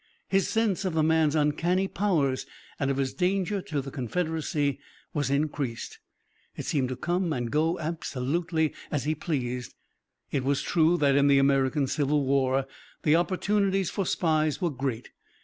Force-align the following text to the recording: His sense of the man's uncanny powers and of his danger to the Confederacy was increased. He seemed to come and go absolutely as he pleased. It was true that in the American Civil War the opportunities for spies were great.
His 0.29 0.47
sense 0.47 0.83
of 0.83 0.95
the 0.95 1.03
man's 1.03 1.35
uncanny 1.35 1.87
powers 1.87 2.47
and 2.79 2.89
of 2.89 2.97
his 2.97 3.13
danger 3.13 3.61
to 3.61 3.81
the 3.81 3.91
Confederacy 3.91 4.79
was 5.13 5.29
increased. 5.29 5.99
He 6.55 6.63
seemed 6.63 6.89
to 6.89 6.95
come 6.95 7.31
and 7.31 7.51
go 7.51 7.77
absolutely 7.77 8.73
as 8.89 9.03
he 9.03 9.13
pleased. 9.13 9.75
It 10.31 10.43
was 10.43 10.63
true 10.63 10.97
that 10.97 11.15
in 11.15 11.27
the 11.27 11.37
American 11.37 11.85
Civil 11.85 12.25
War 12.25 12.65
the 13.03 13.15
opportunities 13.15 13.91
for 13.91 14.07
spies 14.07 14.59
were 14.59 14.71
great. 14.71 15.11